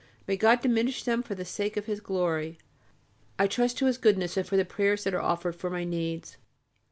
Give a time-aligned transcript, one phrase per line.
[0.27, 2.57] May God diminish them for the sake of His glory.
[3.37, 6.37] I trust to His Goodness and to the prayers that are offered for my needs....